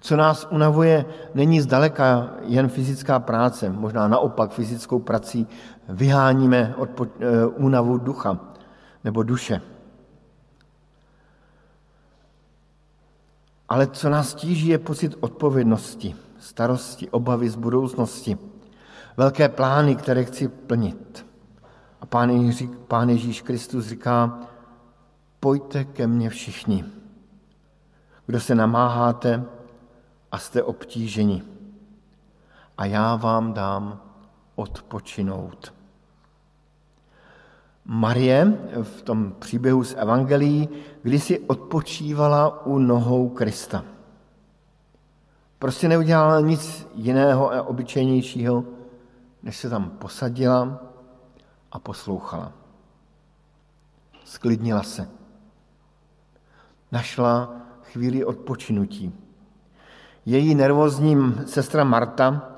Co 0.00 0.16
nás 0.16 0.48
unavuje, 0.50 1.04
není 1.34 1.60
zdaleka 1.60 2.30
jen 2.42 2.68
fyzická 2.68 3.18
práce, 3.18 3.70
možná 3.70 4.08
naopak 4.08 4.50
fyzickou 4.50 4.98
prací 4.98 5.46
vyháníme 5.88 6.74
odpo- 6.78 7.08
eh, 7.20 7.46
únavu 7.46 7.98
ducha 7.98 8.40
nebo 9.04 9.22
duše. 9.22 9.60
Ale 13.68 13.86
co 13.86 14.10
nás 14.10 14.34
tíží, 14.34 14.68
je 14.68 14.78
pocit 14.78 15.14
odpovědnosti, 15.20 16.16
starosti, 16.38 17.10
obavy 17.10 17.48
z 17.50 17.56
budoucnosti, 17.56 18.38
velké 19.16 19.48
plány, 19.48 19.96
které 19.96 20.24
chci 20.24 20.48
plnit. 20.48 21.26
A 22.00 22.06
Pán, 22.06 22.30
Ježíš, 22.30 22.68
Pán 22.88 23.08
Ježíš 23.10 23.42
Kristus 23.42 23.86
říká, 23.86 24.40
pojďte 25.40 25.84
ke 25.84 26.06
mně 26.06 26.30
všichni, 26.30 26.84
kdo 28.26 28.40
se 28.40 28.54
namáháte 28.54 29.44
a 30.32 30.38
jste 30.38 30.62
obtíženi. 30.62 31.42
A 32.78 32.84
já 32.84 33.16
vám 33.16 33.52
dám 33.52 34.00
odpočinout. 34.54 35.74
Marie 37.84 38.58
v 38.82 39.02
tom 39.02 39.34
příběhu 39.38 39.84
z 39.84 39.94
Evangelií 39.94 40.68
kdysi 41.02 41.40
odpočívala 41.40 42.66
u 42.66 42.78
nohou 42.78 43.28
Krista. 43.28 43.84
Prostě 45.58 45.88
neudělala 45.88 46.40
nic 46.40 46.86
jiného 46.94 47.52
a 47.52 47.62
obyčejnějšího, 47.62 48.64
než 49.42 49.56
se 49.56 49.70
tam 49.70 49.90
posadila 49.90 50.80
a 51.72 51.78
poslouchala. 51.78 52.52
Sklidnila 54.24 54.82
se. 54.82 55.08
Našla 56.92 57.56
chvíli 57.82 58.24
odpočinutí. 58.24 59.27
Její 60.28 60.54
nervózní 60.54 61.16
sestra 61.46 61.84
Marta 61.84 62.50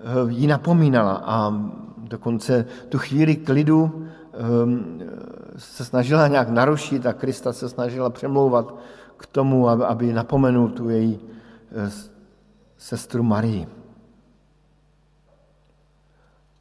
eh, 0.00 0.04
ji 0.28 0.46
napomínala 0.46 1.12
a 1.12 1.52
dokonce 1.98 2.64
tu 2.88 2.98
chvíli 2.98 3.36
klidu 3.36 4.08
ehm, 4.32 5.00
se 5.56 5.84
snažila 5.84 6.28
nějak 6.28 6.48
narušit 6.48 7.06
a 7.06 7.12
Krista 7.12 7.52
se 7.52 7.68
snažila 7.68 8.10
přemlouvat 8.10 8.74
k 9.16 9.26
tomu, 9.26 9.68
aby 9.68 10.12
napomenul 10.12 10.68
tu 10.68 10.88
její 10.88 11.20
eh, 11.20 11.90
sestru 12.76 13.22
Marii. 13.22 13.68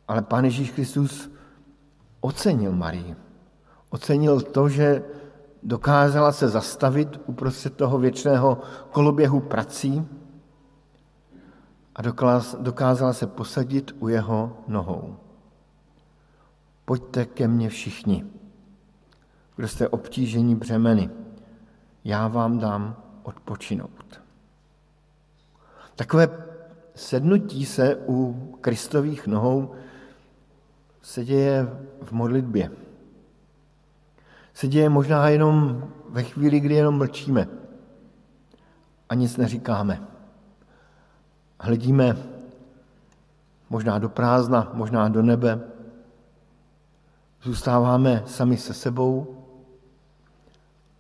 Ale 0.07 0.21
Pán 0.21 0.45
Ježíš 0.45 0.71
Kristus 0.71 1.31
ocenil 2.21 2.71
Marii. 2.71 3.15
Ocenil 3.89 4.41
to, 4.41 4.69
že 4.69 5.03
dokázala 5.63 6.31
se 6.31 6.47
zastavit 6.47 7.19
uprostřed 7.25 7.75
toho 7.75 7.97
věčného 7.97 8.57
koloběhu 8.91 9.39
prací 9.39 10.07
a 11.95 12.01
dokázala 12.59 13.13
se 13.13 13.27
posadit 13.27 13.95
u 13.99 14.07
jeho 14.07 14.57
nohou. 14.67 15.17
Pojďte 16.85 17.25
ke 17.25 17.47
mně 17.47 17.69
všichni, 17.69 18.25
kdo 19.55 19.67
jste 19.67 19.87
obtížení 19.87 20.55
břemeny. 20.55 21.09
Já 22.03 22.27
vám 22.27 22.59
dám 22.59 22.95
odpočinout. 23.23 24.21
Takové 25.95 26.29
sednutí 26.95 27.65
se 27.65 27.95
u 28.07 28.33
Kristových 28.61 29.27
nohou 29.27 29.75
se 31.01 31.25
děje 31.25 31.67
v 32.01 32.11
modlitbě. 32.11 32.71
Se 34.53 34.67
děje 34.67 34.89
možná 34.89 35.29
jenom 35.29 35.83
ve 36.09 36.23
chvíli, 36.23 36.59
kdy 36.59 36.75
jenom 36.75 36.97
mlčíme 36.97 37.47
a 39.09 39.15
nic 39.15 39.37
neříkáme. 39.37 40.14
Hledíme 41.59 42.17
možná 43.69 43.99
do 43.99 44.09
prázdna, 44.09 44.71
možná 44.73 45.09
do 45.09 45.21
nebe. 45.21 45.59
Zůstáváme 47.43 48.23
sami 48.27 48.57
se 48.57 48.73
sebou 48.73 49.37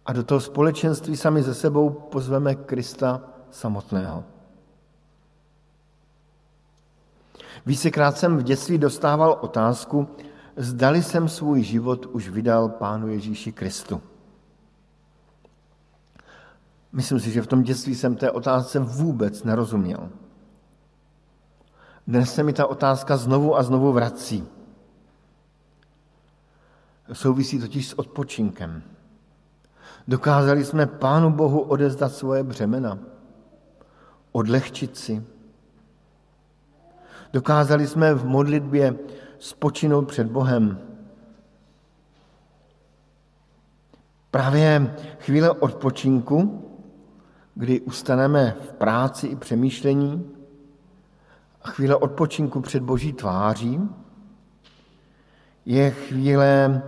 a 0.05 0.13
do 0.13 0.23
toho 0.23 0.41
společenství 0.41 1.17
sami 1.17 1.43
se 1.43 1.53
sebou 1.53 1.89
pozveme 1.89 2.55
Krista 2.55 3.21
samotného. 3.51 4.23
Vícekrát 7.65 8.17
jsem 8.17 8.37
v 8.37 8.43
dětství 8.43 8.77
dostával 8.77 9.37
otázku, 9.41 10.07
zdali 10.57 11.03
jsem 11.03 11.29
svůj 11.29 11.63
život 11.63 12.05
už 12.05 12.29
vydal 12.29 12.69
Pánu 12.69 13.07
Ježíši 13.07 13.51
Kristu. 13.51 14.01
Myslím 16.91 17.19
si, 17.19 17.31
že 17.31 17.41
v 17.41 17.47
tom 17.47 17.63
dětství 17.63 17.95
jsem 17.95 18.15
té 18.15 18.31
otázce 18.31 18.79
vůbec 18.79 19.43
nerozuměl. 19.43 20.09
Dnes 22.07 22.33
se 22.33 22.43
mi 22.43 22.53
ta 22.53 22.67
otázka 22.67 23.17
znovu 23.17 23.57
a 23.57 23.63
znovu 23.63 23.91
vrací. 23.91 24.47
Souvisí 27.13 27.59
totiž 27.59 27.87
s 27.87 27.99
odpočinkem. 27.99 28.83
Dokázali 30.07 30.65
jsme 30.65 30.85
Pánu 30.85 31.31
Bohu 31.31 31.61
odezdat 31.61 32.13
svoje 32.13 32.43
břemena, 32.43 32.99
odlehčit 34.31 34.97
si, 34.97 35.23
Dokázali 37.35 37.87
jsme 37.87 38.13
v 38.13 38.25
modlitbě 38.25 38.95
spočinout 39.39 40.07
před 40.07 40.27
Bohem. 40.27 40.79
Právě 44.31 44.95
chvíle 45.19 45.51
odpočinku, 45.51 46.65
kdy 47.55 47.81
ustaneme 47.81 48.55
v 48.61 48.73
práci 48.73 49.27
i 49.27 49.35
přemýšlení, 49.35 50.34
a 51.65 51.69
chvíle 51.69 51.95
odpočinku 51.95 52.61
před 52.61 52.83
Boží 52.83 53.13
tváří, 53.13 53.89
je 55.65 55.91
chvíle, 55.91 56.81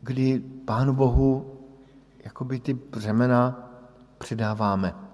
kdy 0.00 0.40
Pánu 0.64 0.94
Bohu 0.94 1.58
jakoby 2.24 2.60
ty 2.60 2.74
břemena 2.74 3.70
přidáváme 4.18 5.08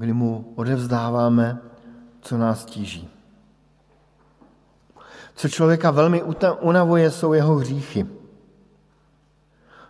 kdy 0.00 0.12
mu 0.12 0.52
odevzdáváme, 0.56 1.58
co 2.20 2.38
nás 2.38 2.64
tíží. 2.64 3.10
Co 5.34 5.48
člověka 5.48 5.90
velmi 5.90 6.22
unavuje, 6.60 7.10
jsou 7.10 7.32
jeho 7.32 7.54
hříchy. 7.54 8.06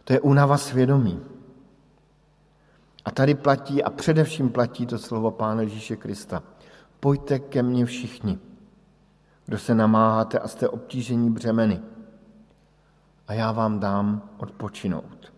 To 0.04 0.12
je 0.12 0.20
únava 0.20 0.56
svědomí. 0.56 1.20
A 3.10 3.12
tady 3.12 3.34
platí 3.34 3.82
a 3.82 3.90
především 3.90 4.50
platí 4.50 4.86
to 4.86 4.98
slovo 4.98 5.30
Pána 5.30 5.62
Ježíše 5.62 5.96
Krista. 5.96 6.42
Pojďte 7.00 7.38
ke 7.38 7.62
mně 7.62 7.86
všichni, 7.86 8.38
kdo 9.46 9.58
se 9.58 9.74
namáháte 9.74 10.38
a 10.38 10.48
jste 10.48 10.68
obtížení 10.68 11.30
břemeny 11.30 11.80
a 13.28 13.32
já 13.32 13.52
vám 13.52 13.80
dám 13.80 14.22
odpočinout. 14.38 15.32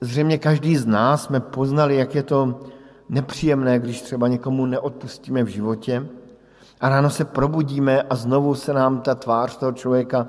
Zřejmě 0.00 0.38
každý 0.38 0.76
z 0.76 0.86
nás 0.86 1.24
jsme 1.24 1.40
poznali, 1.40 1.96
jak 1.96 2.14
je 2.14 2.22
to 2.22 2.60
nepříjemné, 3.08 3.78
když 3.78 4.02
třeba 4.02 4.28
někomu 4.28 4.66
neodpustíme 4.66 5.42
v 5.42 5.48
životě 5.48 6.06
a 6.80 6.88
ráno 6.88 7.10
se 7.10 7.24
probudíme 7.24 8.02
a 8.02 8.14
znovu 8.14 8.54
se 8.54 8.72
nám 8.72 9.00
ta 9.00 9.14
tvář 9.14 9.56
toho 9.56 9.72
člověka, 9.72 10.26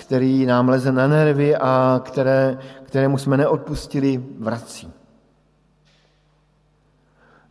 který 0.00 0.46
nám 0.46 0.68
leze 0.68 0.92
na 0.92 1.06
nervy 1.06 1.56
a 1.56 2.00
které, 2.04 2.58
kterému 2.82 3.18
jsme 3.18 3.36
neodpustili, 3.36 4.24
vrací. 4.38 4.92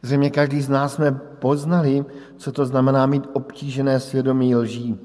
Zřejmě 0.02 0.30
každý 0.30 0.62
z 0.62 0.70
nás 0.70 0.94
jsme 0.94 1.12
poznali, 1.12 2.06
co 2.38 2.52
to 2.52 2.66
znamená 2.66 3.06
mít 3.06 3.28
obtížené 3.34 4.00
svědomí 4.00 4.56
lží, 4.56 5.00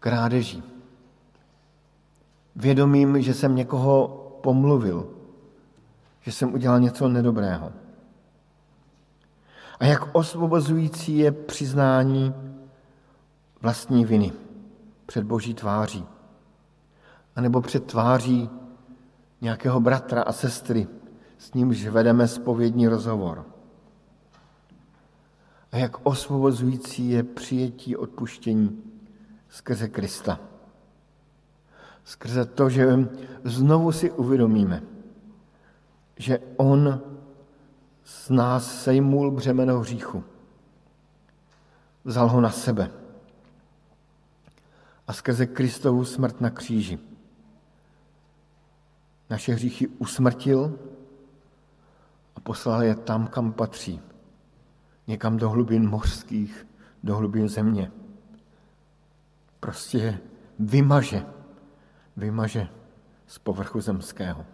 krádeží. 0.00 0.62
Vědomím, 2.56 3.22
že 3.22 3.34
jsem 3.34 3.56
někoho 3.56 4.08
pomluvil, 4.42 5.08
že 6.20 6.32
jsem 6.32 6.54
udělal 6.54 6.80
něco 6.80 7.08
nedobrého. 7.08 7.72
A 9.80 9.84
jak 9.86 10.08
osvobozující 10.12 11.18
je 11.18 11.32
přiznání 11.32 12.34
vlastní 13.62 14.04
viny 14.04 14.32
před 15.12 15.24
boží 15.24 15.54
tváří, 15.54 16.04
anebo 17.36 17.60
před 17.60 17.84
tváří 17.84 18.50
nějakého 19.40 19.80
bratra 19.80 20.22
a 20.22 20.32
sestry, 20.32 20.88
s 21.38 21.54
nímž 21.54 21.86
vedeme 21.86 22.28
spovědní 22.28 22.88
rozhovor. 22.88 23.44
A 25.72 25.76
jak 25.76 26.06
osvobozující 26.06 27.10
je 27.10 27.22
přijetí 27.22 27.96
odpuštění 27.96 28.82
skrze 29.48 29.88
Krista. 29.88 30.40
Skrze 32.04 32.44
to, 32.44 32.70
že 32.70 33.08
znovu 33.44 33.92
si 33.92 34.10
uvědomíme, 34.10 34.82
že 36.16 36.38
On 36.56 37.00
z 38.04 38.30
nás 38.30 38.82
sejmul 38.82 39.30
břemeno 39.30 39.80
hříchu. 39.80 40.24
Vzal 42.04 42.28
ho 42.28 42.40
na 42.40 42.50
sebe. 42.50 43.01
A 45.06 45.12
skrze 45.12 45.46
Kristovu 45.46 46.04
smrt 46.04 46.40
na 46.40 46.50
kříži 46.50 46.98
naše 49.32 49.52
hříchy 49.52 49.88
usmrtil 49.88 50.78
a 52.36 52.40
poslal 52.40 52.82
je 52.82 52.94
tam, 52.94 53.26
kam 53.26 53.52
patří. 53.52 54.00
Někam 55.06 55.36
do 55.36 55.50
hlubin 55.50 55.88
mořských, 55.88 56.66
do 57.02 57.16
hlubin 57.16 57.48
země. 57.48 57.92
Prostě 59.60 60.18
vymaže, 60.58 61.26
vymaže 62.16 62.68
z 63.26 63.38
povrchu 63.38 63.80
zemského. 63.80 64.46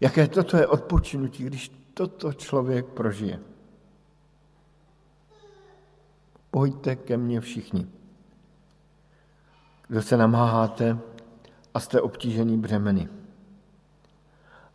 Jaké 0.00 0.28
toto 0.28 0.56
je 0.56 0.66
odpočinutí, 0.66 1.44
když 1.44 1.72
toto 1.94 2.32
člověk 2.32 2.86
prožije. 2.86 3.40
Pojďte 6.50 6.96
ke 6.96 7.16
mně 7.16 7.40
všichni, 7.40 7.88
kdo 9.88 10.02
se 10.02 10.16
namáháte 10.16 10.98
a 11.74 11.80
jste 11.80 12.00
obtížený 12.00 12.58
břemeny. 12.58 13.08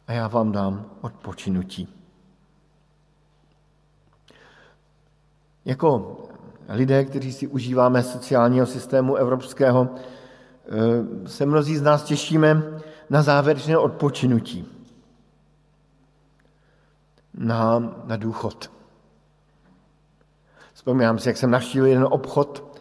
A 0.08 0.14
já 0.14 0.28
vám 0.28 0.52
dám 0.52 0.86
odpočinutí. 1.02 1.88
Jako 5.66 6.18
lidé, 6.70 7.06
kteří 7.06 7.34
si 7.34 7.48
užíváme 7.48 8.04
sociálního 8.04 8.66
systému 8.66 9.16
evropského, 9.16 9.90
eh, 9.96 11.28
se 11.28 11.46
mnozí 11.46 11.78
z 11.78 11.82
nás 11.82 12.04
těšíme 12.04 12.64
na 13.10 13.22
závěrečné 13.22 13.78
odpočinutí, 13.78 14.68
na, 17.34 17.80
na 18.06 18.18
důchod. 18.18 18.72
Vzpomínám 20.74 21.20
si, 21.20 21.30
jak 21.30 21.38
jsem 21.38 21.52
navštívil 21.52 21.86
jeden 21.86 22.08
obchod, 22.10 22.73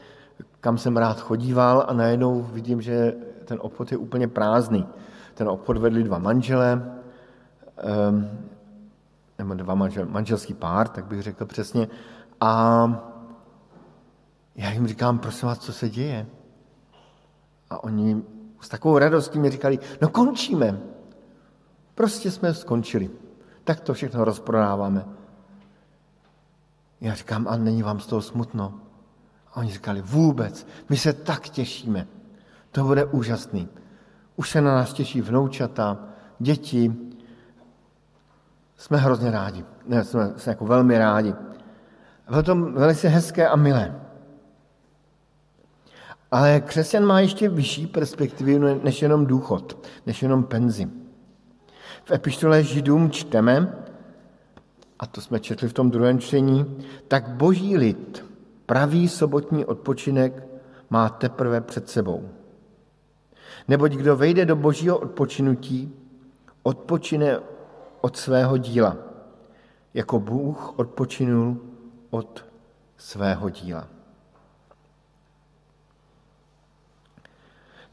kam 0.63 0.79
jsem 0.79 0.97
rád 0.97 1.21
chodíval 1.21 1.85
a 1.89 1.93
najednou 1.93 2.43
vidím, 2.43 2.83
že 2.83 3.15
ten 3.45 3.59
obchod 3.61 3.93
je 3.93 3.99
úplně 3.99 4.29
prázdný. 4.29 4.87
Ten 5.35 5.49
obchod 5.49 5.77
vedli 5.77 6.03
dva 6.03 6.19
manžele, 6.19 7.01
um, 8.11 8.29
nebo 9.39 9.55
dva 9.55 9.75
manžel, 9.75 10.07
manželský 10.07 10.55
pár, 10.55 10.89
tak 10.89 11.05
bych 11.05 11.23
řekl 11.23 11.47
přesně, 11.47 11.89
a 12.41 12.87
já 14.57 14.71
jim 14.71 14.87
říkám, 14.87 15.19
prosím 15.19 15.49
vás, 15.49 15.59
co 15.59 15.73
se 15.73 15.91
děje? 15.91 16.27
A 17.71 17.85
oni 17.85 18.23
s 18.61 18.69
takovou 18.69 18.99
radostí 18.99 19.39
mi 19.39 19.51
říkali, 19.51 19.79
no 20.01 20.09
končíme. 20.09 20.81
Prostě 21.95 22.31
jsme 22.31 22.55
skončili. 22.55 23.11
Tak 23.65 23.81
to 23.81 23.95
všechno 23.95 24.25
rozprodáváme. 24.25 25.05
Já 27.01 27.15
říkám, 27.15 27.49
a 27.49 27.57
není 27.57 27.83
vám 27.83 28.01
z 28.01 28.07
toho 28.07 28.23
smutno? 28.23 28.81
A 29.53 29.57
oni 29.57 29.73
říkali, 29.73 30.03
vůbec, 30.03 30.67
my 30.89 30.97
se 30.97 31.13
tak 31.13 31.49
těšíme. 31.49 32.07
To 32.71 32.85
bude 32.85 33.05
úžasný. 33.05 33.69
Už 34.37 34.51
se 34.51 34.61
na 34.61 34.75
nás 34.75 34.93
těší 34.93 35.21
vnoučata, 35.21 35.99
děti. 36.39 36.93
Jsme 38.77 38.99
hrozně 38.99 39.31
rádi. 39.31 39.65
Ne, 39.87 40.05
jsme, 40.05 40.33
jsme 40.37 40.53
jako 40.53 40.67
velmi 40.67 40.99
rádi. 40.99 41.35
Bylo 42.29 42.43
to 42.43 42.55
velice 42.55 43.09
hezké 43.09 43.49
a 43.49 43.57
milé. 43.57 44.01
Ale 46.31 46.61
křesťan 46.61 47.05
má 47.05 47.21
ještě 47.21 47.49
vyšší 47.49 47.87
perspektivu 47.87 48.59
než 48.85 49.03
jenom 49.03 49.27
důchod, 49.27 49.87
než 50.07 50.23
jenom 50.23 50.45
penzi. 50.45 50.91
V 52.05 52.11
epištole 52.11 52.63
Židům 52.63 53.11
čteme, 53.11 53.77
a 54.99 55.07
to 55.07 55.21
jsme 55.21 55.41
četli 55.41 55.69
v 55.69 55.73
tom 55.73 55.91
druhém 55.91 56.19
čtení, 56.19 56.79
tak 57.09 57.29
boží 57.29 57.77
lid 57.77 58.32
pravý 58.67 59.09
sobotní 59.09 59.65
odpočinek 59.65 60.47
má 60.91 61.09
teprve 61.09 61.61
před 61.61 61.89
sebou. 61.89 62.29
Neboť 63.69 63.93
kdo 63.93 64.17
vejde 64.17 64.47
do 64.47 64.57
božího 64.57 64.99
odpočinutí, 64.99 65.95
odpočine 66.63 67.39
od 68.01 68.17
svého 68.17 68.57
díla, 68.57 68.97
jako 69.95 70.21
Bůh 70.21 70.79
odpočinul 70.79 71.61
od 72.11 72.45
svého 72.97 73.51
díla. 73.51 73.89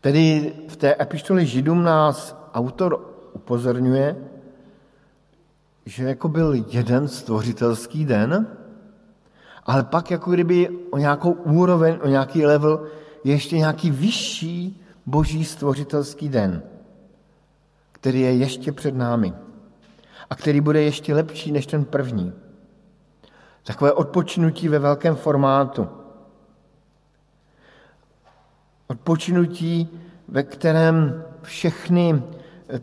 Tedy 0.02 0.54
v 0.68 0.76
té 0.78 0.96
epištole 1.02 1.46
Židům 1.46 1.84
nás 1.84 2.36
autor 2.54 3.16
upozorňuje, 3.34 4.16
že 5.86 6.04
jako 6.04 6.30
byl 6.30 6.54
jeden 6.54 7.08
stvořitelský 7.08 8.06
den, 8.06 8.59
ale 9.70 9.84
pak 9.84 10.12
jako 10.12 10.32
kdyby 10.32 10.70
o 10.90 10.98
nějakou 10.98 11.32
úroveň, 11.32 12.00
o 12.04 12.08
nějaký 12.08 12.46
level 12.46 12.88
je 13.24 13.34
ještě 13.34 13.58
nějaký 13.58 13.92
vyšší 13.92 14.82
boží 15.06 15.46
stvořitelský 15.46 16.30
den, 16.30 16.64
který 17.92 18.22
je 18.22 18.34
ještě 18.34 18.72
před 18.72 18.96
námi 18.96 19.34
a 20.30 20.36
který 20.36 20.62
bude 20.62 20.82
ještě 20.82 21.14
lepší 21.14 21.52
než 21.52 21.66
ten 21.66 21.86
první. 21.86 22.34
Takové 23.64 23.94
odpočinutí 23.94 24.68
ve 24.68 24.80
velkém 24.80 25.16
formátu. 25.16 25.88
Odpočinutí, 28.88 29.90
ve 30.28 30.44
kterém 30.44 31.24
všechny 31.42 32.24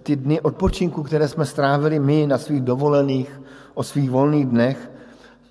ty 0.02 0.16
dny 0.16 0.40
odpočinku, 0.40 1.02
které 1.02 1.28
jsme 1.28 1.44
strávili 1.44 1.98
my 1.98 2.26
na 2.26 2.38
svých 2.38 2.60
dovolených, 2.60 3.40
o 3.74 3.82
svých 3.82 4.10
volných 4.10 4.46
dnech, 4.46 4.90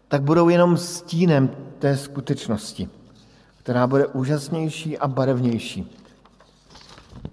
tak 0.08 0.22
budou 0.22 0.50
jenom 0.50 0.78
stínem 0.78 1.50
té 1.80 1.98
skutečnosti, 1.98 2.90
která 3.60 3.88
bude 3.88 4.08
úžasnější 4.08 4.98
a 4.98 5.08
barevnější. 5.08 5.92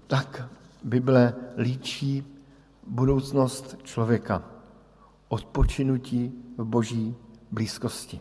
Tak 0.07 0.49
Bible 0.83 1.33
líčí 1.57 2.23
budoucnost 2.87 3.77
člověka, 3.83 4.43
odpočinutí 5.27 6.31
v 6.57 6.63
boží 6.63 7.15
blízkosti. 7.51 8.19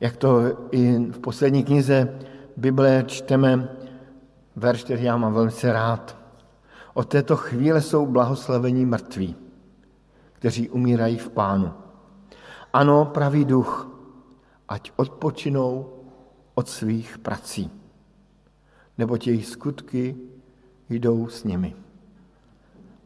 Jak 0.00 0.16
to 0.16 0.40
i 0.70 0.98
v 0.98 1.18
poslední 1.18 1.64
knize 1.64 2.18
Bible 2.56 3.04
čteme, 3.06 3.68
verš, 4.56 4.84
který 4.84 5.04
já 5.04 5.16
mám 5.16 5.34
velmi 5.34 5.52
rád. 5.62 6.16
Od 6.94 7.08
této 7.08 7.36
chvíle 7.36 7.80
jsou 7.80 8.06
blahoslavení 8.06 8.86
mrtví, 8.86 9.36
kteří 10.32 10.70
umírají 10.70 11.18
v 11.18 11.28
pánu. 11.28 11.72
Ano, 12.72 13.04
pravý 13.04 13.44
duch, 13.44 13.88
ať 14.68 14.92
odpočinou 14.96 15.92
od 16.54 16.68
svých 16.68 17.18
prací, 17.18 17.70
nebo 18.98 19.16
jejich 19.20 19.46
skutky 19.46 20.16
jdou 20.88 21.28
s 21.28 21.44
nimi. 21.44 21.76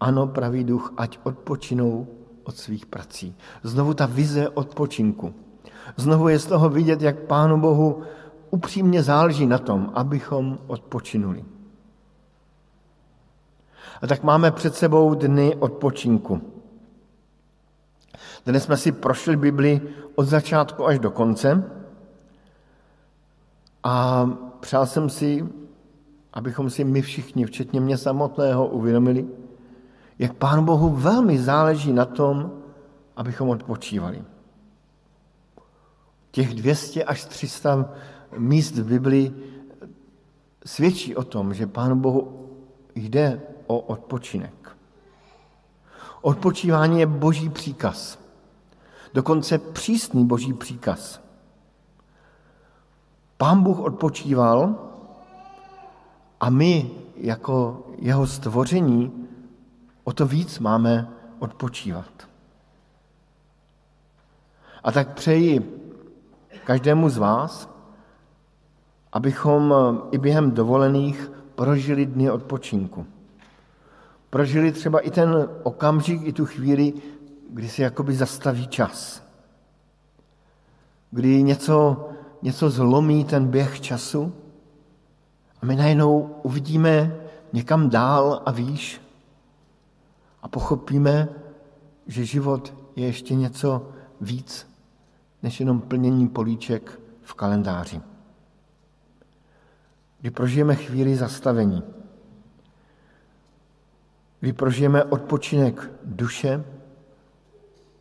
Ano, 0.00 0.26
pravý 0.26 0.64
duch, 0.64 0.94
ať 0.96 1.18
odpočinou 1.22 2.06
od 2.44 2.56
svých 2.56 2.86
prací. 2.86 3.34
Znovu 3.62 3.94
ta 3.94 4.06
vize 4.06 4.48
odpočinku. 4.48 5.34
Znovu 5.96 6.28
je 6.28 6.38
z 6.38 6.46
toho 6.46 6.68
vidět, 6.68 7.02
jak 7.02 7.18
Pánu 7.18 7.60
Bohu 7.60 8.02
upřímně 8.50 9.02
záleží 9.02 9.46
na 9.46 9.58
tom, 9.58 9.90
abychom 9.94 10.58
odpočinuli. 10.66 11.44
A 14.02 14.06
tak 14.06 14.22
máme 14.22 14.50
před 14.50 14.74
sebou 14.74 15.14
dny 15.14 15.56
odpočinku. 15.56 16.55
Dnes 18.46 18.64
jsme 18.64 18.76
si 18.76 18.92
prošli 18.92 19.36
Bibli 19.36 19.80
od 20.14 20.24
začátku 20.24 20.86
až 20.86 20.98
do 20.98 21.10
konce 21.10 21.70
a 23.82 24.26
přál 24.60 24.86
jsem 24.86 25.10
si, 25.10 25.48
abychom 26.32 26.70
si 26.70 26.84
my 26.84 27.02
všichni, 27.02 27.46
včetně 27.46 27.80
mě 27.80 27.98
samotného, 27.98 28.66
uvědomili, 28.66 29.26
jak 30.18 30.34
Pánu 30.34 30.64
Bohu 30.64 30.88
velmi 30.88 31.38
záleží 31.38 31.92
na 31.92 32.04
tom, 32.04 32.62
abychom 33.16 33.48
odpočívali. 33.48 34.24
Těch 36.30 36.54
200 36.54 37.04
až 37.04 37.24
300 37.24 37.90
míst 38.36 38.74
v 38.74 38.88
Biblii 38.88 39.34
svědčí 40.66 41.16
o 41.16 41.24
tom, 41.24 41.54
že 41.54 41.66
Pánu 41.66 41.96
Bohu 41.96 42.50
jde 42.94 43.40
o 43.66 43.78
odpočinek. 43.78 44.76
Odpočívání 46.22 47.00
je 47.00 47.06
boží 47.06 47.48
příkaz. 47.48 48.25
Dokonce 49.14 49.58
přísný 49.58 50.26
boží 50.26 50.52
příkaz. 50.52 51.20
Pán 53.36 53.62
Bůh 53.62 53.80
odpočíval 53.80 54.74
a 56.40 56.50
my 56.50 56.90
jako 57.16 57.86
jeho 57.98 58.26
stvoření 58.26 59.28
o 60.04 60.12
to 60.12 60.26
víc 60.26 60.58
máme 60.58 61.08
odpočívat. 61.38 62.28
A 64.84 64.92
tak 64.92 65.14
přeji 65.14 65.80
každému 66.64 67.08
z 67.08 67.16
vás, 67.16 67.70
abychom 69.12 69.74
i 70.10 70.18
během 70.18 70.50
dovolených 70.50 71.30
prožili 71.54 72.06
dny 72.06 72.30
odpočinku. 72.30 73.06
Prožili 74.30 74.72
třeba 74.72 75.00
i 75.00 75.10
ten 75.10 75.48
okamžik, 75.62 76.20
i 76.24 76.32
tu 76.32 76.46
chvíli, 76.46 76.92
kdy 77.50 77.68
se 77.68 77.82
jakoby 77.82 78.14
zastaví 78.14 78.66
čas. 78.66 79.22
Kdy 81.10 81.42
něco, 81.42 82.08
něco 82.42 82.70
zlomí 82.70 83.24
ten 83.24 83.48
běh 83.48 83.80
času 83.80 84.32
a 85.62 85.66
my 85.66 85.76
najednou 85.76 86.40
uvidíme 86.42 87.16
někam 87.52 87.90
dál 87.90 88.42
a 88.46 88.50
výš 88.50 89.00
a 90.42 90.48
pochopíme, 90.48 91.28
že 92.06 92.24
život 92.24 92.74
je 92.96 93.06
ještě 93.06 93.34
něco 93.34 93.88
víc, 94.20 94.66
než 95.42 95.60
jenom 95.60 95.80
plnění 95.80 96.28
políček 96.28 97.00
v 97.22 97.34
kalendáři. 97.34 98.00
Kdy 100.20 100.30
prožijeme 100.30 100.74
chvíli 100.74 101.16
zastavení, 101.16 101.82
kdy 104.40 104.52
prožijeme 104.52 105.04
odpočinek 105.04 105.90
duše 106.04 106.64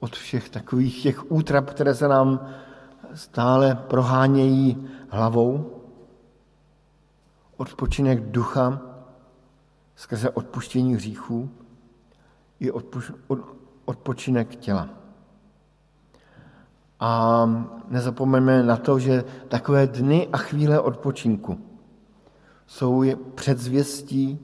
od 0.05 0.15
všech 0.15 0.49
takových 0.49 1.03
těch 1.03 1.31
útrap, 1.31 1.69
které 1.69 1.95
se 1.95 2.07
nám 2.07 2.47
stále 3.13 3.75
prohánějí 3.75 4.87
hlavou, 5.09 5.81
odpočinek 7.57 8.31
ducha 8.31 8.81
skrze 9.95 10.29
odpuštění 10.29 10.95
hříchů 10.95 11.49
i 12.59 12.71
odpočinek 13.85 14.55
těla. 14.55 14.89
A 16.99 17.45
nezapomeňme 17.87 18.63
na 18.63 18.77
to, 18.77 18.99
že 18.99 19.23
takové 19.47 19.87
dny 19.87 20.27
a 20.27 20.37
chvíle 20.37 20.79
odpočinku 20.79 21.59
jsou 22.67 23.03
předzvěstí 23.35 24.39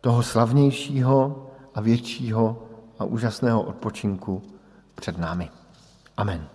toho 0.00 0.22
slavnějšího 0.22 1.46
a 1.74 1.80
většího 1.80 2.71
a 2.98 3.04
úžasného 3.04 3.62
odpočinku 3.62 4.42
před 4.94 5.18
námi. 5.18 5.50
Amen. 6.16 6.48